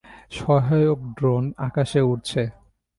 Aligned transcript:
সহায়ক 0.37 0.99
ড্রোন 1.17 1.43
আকাশে 1.67 2.01
উড়ছে। 2.01 2.41